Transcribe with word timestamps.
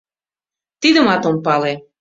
—Тидымат 0.81 1.23
ом 1.29 1.35
пале. 1.45 1.73